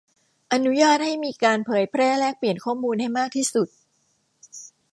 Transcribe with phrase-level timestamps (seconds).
[0.53, 3.67] อนุญาตให้มีการเผยแพร่แลกเปลี่ยนข้อมูลให้มากที่สุด